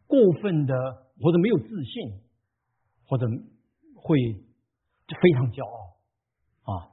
[0.06, 0.76] 过分的，
[1.20, 2.20] 或者没有自信，
[3.08, 3.26] 或者
[3.96, 4.18] 会
[5.08, 6.92] 非常骄傲啊。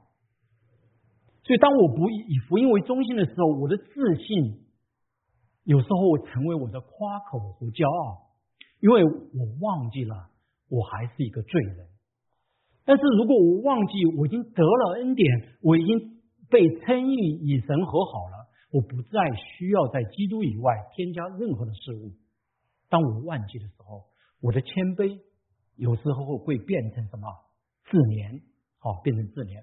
[1.43, 4.63] 所以，当我不以福音为中心的时候，我的自信
[5.65, 8.31] 有时候成为我的夸口和骄傲，
[8.79, 10.29] 因为我忘记了
[10.69, 11.87] 我还是一个罪人。
[12.85, 18.40] 但是如果我忘记我已经得了恩典，我已经被称义与神和好了，
[18.71, 22.13] 我不再需要在基督以外添加任何的事物。
[22.89, 24.05] 当我忘记的时候，
[24.39, 25.21] 我的谦卑
[25.75, 27.27] 有时候会变成什么
[27.85, 28.41] 自怜？
[28.79, 29.61] 好，变成自怜。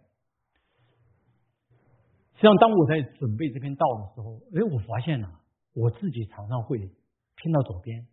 [2.35, 5.41] 实际上，当我在准备这篇道的时候，哎，我发现了
[5.75, 8.07] 我自己常常会偏到左边，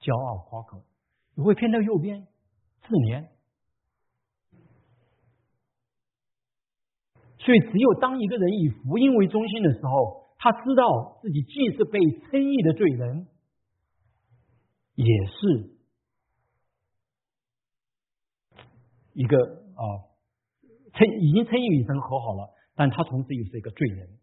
[0.00, 0.84] 骄傲夸口；
[1.36, 2.26] 也会偏到右边，
[2.82, 3.28] 自怜。
[7.48, 11.98] 所以，只有当一个人以福音为中心的时候，他知道自己既是被
[12.30, 13.26] 称义的罪人，
[14.94, 15.70] 也是
[19.14, 19.82] 一个啊
[20.92, 24.18] 称已经称义与神和好了，但他同时又是一个罪人，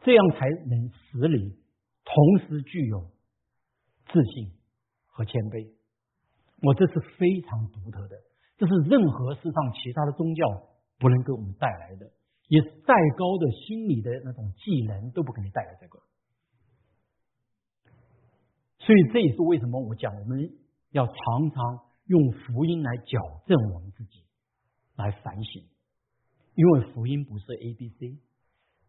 [0.00, 1.58] 这样才能使你
[2.06, 3.02] 同时具有
[4.10, 4.54] 自信
[5.08, 5.74] 和谦卑。
[6.62, 8.16] 我这是非常独特的，
[8.56, 10.46] 这是任何世上其他的宗教
[10.98, 12.10] 不能给我们带来的。
[12.50, 16.00] 也再高的心理的那种技能都不可能带来这个，
[18.80, 20.58] 所以这也是为什么我讲我们
[20.90, 21.14] 要常
[21.52, 24.24] 常用福音来矫正我们自己，
[24.96, 25.62] 来反省，
[26.56, 28.18] 因为福音不是 A B C，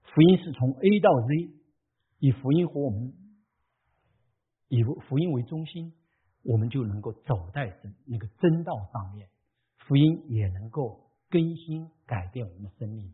[0.01, 1.53] 福音是从 A 到 Z，
[2.17, 3.13] 以福音和我们
[4.69, 5.93] 以福音为中心，
[6.41, 9.29] 我们就能够走在真那个真道上面，
[9.77, 13.13] 福音也能够更新改变我们的生命。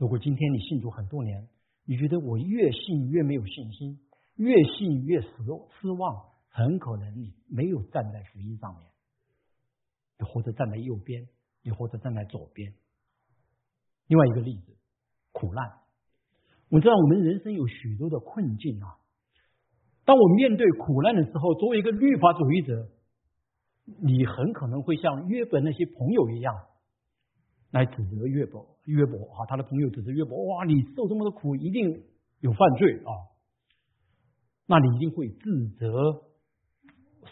[0.00, 1.46] 如果今天你信主很多年，
[1.84, 4.00] 你觉得我越信越没有信心，
[4.36, 8.88] 越信越失落失望，很可能你没有站在福音上面，
[10.18, 11.28] 你或者站在右边，
[11.62, 12.72] 你或者站在左边。
[14.06, 14.74] 另外一个例子，
[15.32, 15.70] 苦难。
[16.70, 18.96] 我知道我们人生有许多的困境啊。
[20.06, 22.88] 当我面对苦难的时候，作为一个律法主义者，
[23.84, 26.54] 你很可能会像约本那些朋友一样。
[27.70, 32.02] 来指责约伯，约伯啊，他的朋友指责约伯，哇，你受这么多苦，一定
[32.40, 33.10] 有犯罪啊，
[34.66, 36.24] 那你一定会自责，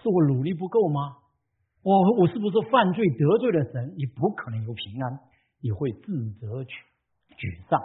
[0.01, 1.19] 是我努力不够吗？
[1.83, 3.95] 我我是不是犯罪得罪了神？
[3.97, 5.21] 你不可能有平安，
[5.61, 6.69] 你会自责、沮
[7.37, 7.81] 沮丧。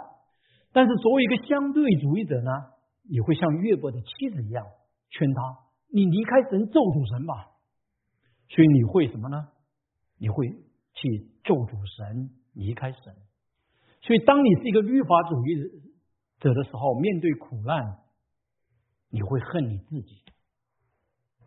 [0.72, 2.50] 但是作为一个相对主义者呢，
[3.08, 4.66] 你会像约伯的妻子一样
[5.10, 5.58] 劝他，
[5.92, 7.50] 你离开神，咒诅神吧。
[8.48, 9.48] 所以你会什么呢？
[10.18, 12.30] 你会去咒诅神。
[12.54, 13.14] 离开神，
[14.00, 15.56] 所以当你是一个律法主义
[16.40, 17.98] 者的时候，面对苦难，
[19.10, 20.24] 你会恨你自己；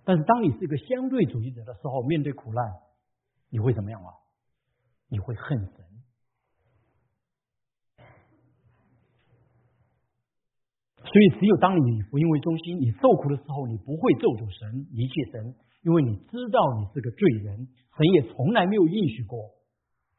[0.04, 2.64] 但是当你是一个相对主义者的时候，面对苦难，
[3.50, 4.12] 你会怎么样啊？
[5.10, 5.86] 你会恨神。
[10.98, 19.57] 所以，只有当你以福音为中心，你受苦的时候，你不会咒诅神、离弃神，因为你知道你是个罪人，神也从来没有允许过。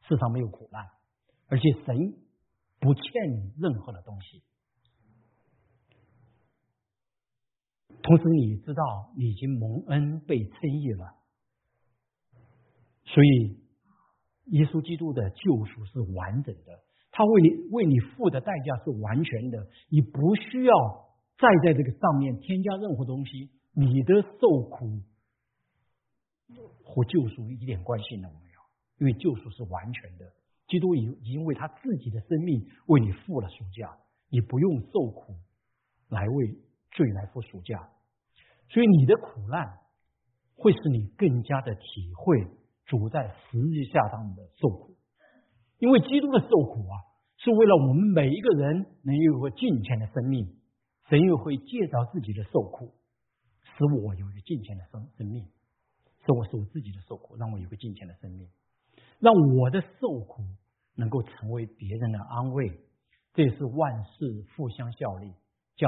[0.09, 0.87] 世上没有苦难，
[1.47, 1.95] 而且神
[2.79, 4.41] 不欠你任何的东西。
[8.01, 11.13] 同时，你知道你已经蒙恩被称义了，
[13.05, 13.59] 所以
[14.45, 16.79] 耶稣基督的救赎是完整的，
[17.11, 20.73] 他为你为你付的代价是完全的，你不需要
[21.37, 25.03] 再在这个上面添加任何东西，你的受苦
[26.83, 28.48] 和救赎一点关系都没有。
[28.99, 30.31] 因为救赎是完全的，
[30.67, 33.97] 基督已已经为他自己的生命为你付了赎价，
[34.29, 35.33] 你不用受苦
[36.09, 36.47] 来为
[36.91, 37.89] 罪来付赎价，
[38.69, 39.79] 所以你的苦难
[40.55, 42.45] 会使你更加的体会
[42.85, 44.97] 主在十字架上的受苦，
[45.77, 46.95] 因为基督的受苦啊，
[47.37, 50.57] 是为了我们每一个人能有个敬虔的生命，
[51.07, 52.93] 神又会借着自己的受苦，
[53.63, 55.45] 使我有一个敬虔的生生命，
[56.25, 58.49] 使我受自己的受苦，让我有个敬虔的生命。
[59.19, 60.43] 让我的受苦
[60.95, 62.71] 能够成为别人的安慰，
[63.33, 65.33] 这是万事互相效力，
[65.75, 65.87] 叫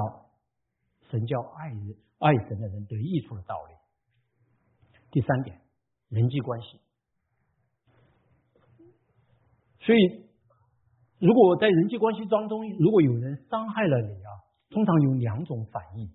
[1.09, 3.73] 神叫爱人爱神的人得益处的道理。
[5.11, 5.59] 第三点，
[6.09, 6.79] 人际关系。
[9.79, 10.29] 所以，
[11.19, 14.29] 如果在人际关系当中，如果有人伤害了你啊，
[14.69, 16.11] 通常有两种反应，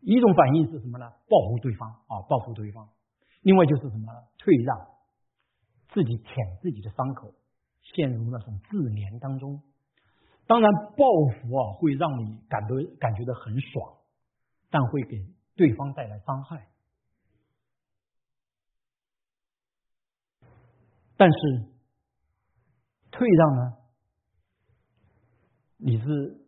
[0.00, 1.10] 一种反应是什么呢？
[1.28, 2.88] 报复对方啊，报复对方；
[3.42, 4.06] 另外就是什么？
[4.38, 4.93] 退让。
[5.94, 7.32] 自己舔自己的伤口，
[7.80, 9.62] 陷入那种自怜当中。
[10.46, 11.06] 当然，报
[11.40, 13.96] 复啊会让你感到感觉到很爽，
[14.68, 15.24] 但会给
[15.56, 16.68] 对方带来伤害。
[21.16, 21.38] 但是
[23.12, 23.76] 退让呢？
[25.76, 26.40] 你是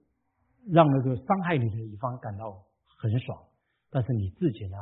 [0.66, 2.64] 让那个伤害你的一方感到
[2.98, 3.44] 很爽，
[3.90, 4.76] 但是你自己呢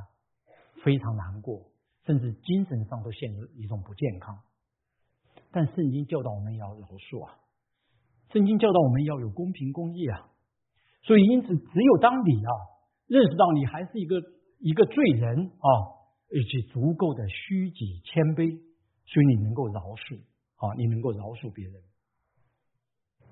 [0.83, 1.71] 非常难过，
[2.07, 4.43] 甚至精神上都陷入一种不健康。
[5.55, 7.39] 但圣经教导我们要饶恕啊，
[8.33, 10.29] 圣经教导我们要有公平公义啊。
[11.05, 12.51] 所以因此，只有当你啊
[13.07, 14.21] 认识到你还是一个
[14.59, 15.69] 一个罪人啊，
[16.27, 18.51] 而且足够的虚己谦卑，
[19.07, 20.19] 所以你能够饶恕
[20.57, 21.75] 啊，你能够饶恕别人。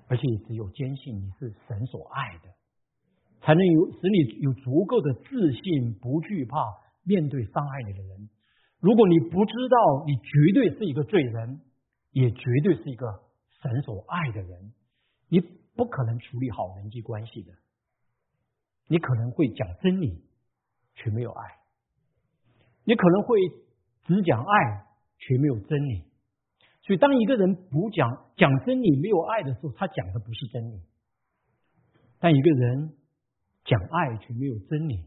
[0.07, 2.53] 而且只有坚信你是神所爱的，
[3.41, 6.55] 才能有使你有足够的自信，不惧怕
[7.03, 8.29] 面对伤害你的人。
[8.79, 11.59] 如果你不知道你绝对是一个罪人，
[12.13, 13.21] 也绝对是一个
[13.61, 14.73] 神所爱的人，
[15.27, 15.41] 你
[15.75, 17.51] 不可能处理好人际关系的。
[18.87, 20.23] 你可能会讲真理，
[20.95, 21.43] 却没有爱；
[22.83, 23.37] 你可能会
[24.05, 24.85] 只讲爱，
[25.17, 26.03] 却没有真理。
[26.83, 30.81] 所以，当一个人不讲讲真理、没有爱的时候，他讲的不是真理；
[32.19, 32.93] 但一个人
[33.63, 35.05] 讲爱却没有真理，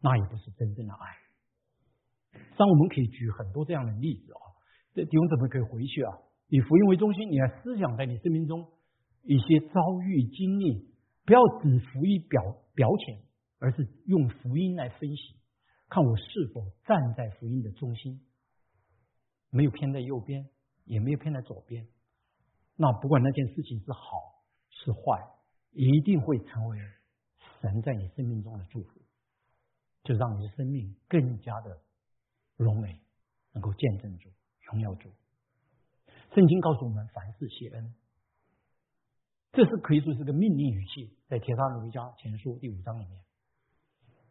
[0.00, 2.40] 那也不是真正的爱。
[2.56, 4.42] 上我们可以举很多这样的例子啊，
[4.94, 6.18] 这弟兄姊妹可以回去啊，
[6.52, 8.68] 以福音为中心，你来思想在你生命中
[9.22, 10.86] 一些遭遇经历，
[11.24, 12.42] 不要只福音表
[12.74, 13.22] 表浅，
[13.58, 15.36] 而是用福音来分析，
[15.88, 18.20] 看我是否站在福音的中心，
[19.48, 20.46] 没有偏在右边。
[20.84, 21.86] 也没有偏在左边，
[22.74, 24.00] 那不管那件事情是好
[24.68, 25.00] 是坏，
[25.70, 26.76] 一定会成为
[27.60, 29.00] 神在你生命中的祝福，
[30.02, 31.80] 就让你的生命更加的
[32.56, 32.98] 荣美，
[33.52, 34.28] 能够见证主、
[34.72, 35.08] 荣耀主。
[36.34, 37.94] 圣经告诉我们，凡事谢恩，
[39.52, 43.22] 这是可以说是个命令语气，在《铁撒罗尼迦前书》第五章里面。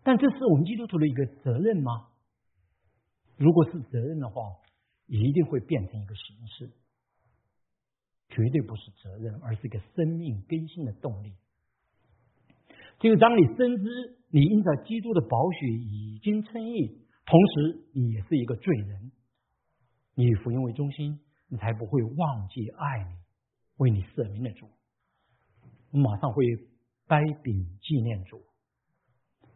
[0.04, 2.10] 但这是我们基督徒的一个责任吗？
[3.38, 4.42] 如果是责任的话。
[5.08, 6.72] 一定会变成一个形式，
[8.30, 11.34] 绝对不是责任，而是一个生命更新的动力。
[13.02, 19.12] 就当你深知你因着基督的宝血已经称义，同时你也是一个罪人，
[20.16, 21.20] 你以福音为中心，
[21.52, 23.14] 你才不会忘记爱你、
[23.76, 24.70] 为你舍命的主。
[25.92, 26.46] 我马上会
[27.08, 28.42] 掰饼纪念主，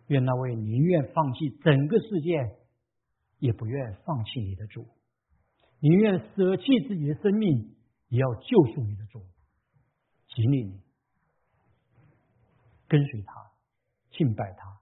[0.08, 2.58] 愿那位宁愿放弃整个世界，
[3.39, 4.86] 也不愿放弃你的主。
[5.80, 7.78] 宁愿舍弃自己的生命，
[8.10, 9.26] 也要救赎你的主，
[10.28, 10.82] 激励你，
[12.89, 13.52] 跟随他，
[14.12, 14.82] 敬拜他，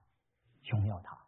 [0.64, 1.23] 荣耀他。